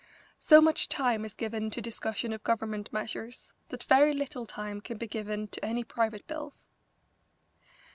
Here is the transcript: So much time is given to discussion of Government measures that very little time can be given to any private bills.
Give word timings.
So 0.39 0.61
much 0.61 0.89
time 0.89 1.23
is 1.25 1.33
given 1.33 1.69
to 1.69 1.79
discussion 1.79 2.33
of 2.33 2.41
Government 2.43 2.91
measures 2.91 3.53
that 3.69 3.83
very 3.83 4.13
little 4.13 4.47
time 4.47 4.81
can 4.81 4.97
be 4.97 5.05
given 5.05 5.47
to 5.49 5.63
any 5.63 5.83
private 5.83 6.25
bills. 6.25 6.65